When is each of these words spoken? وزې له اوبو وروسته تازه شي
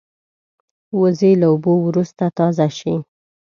وزې 0.99 1.31
له 1.41 1.47
اوبو 1.51 1.73
وروسته 1.87 2.23
تازه 2.37 2.67
شي 2.77 2.93